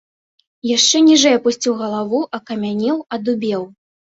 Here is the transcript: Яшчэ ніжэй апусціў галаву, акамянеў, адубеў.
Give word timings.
Яшчэ 0.69 1.01
ніжэй 1.09 1.35
апусціў 1.39 1.77
галаву, 1.83 2.25
акамянеў, 2.39 2.97
адубеў. 3.19 3.63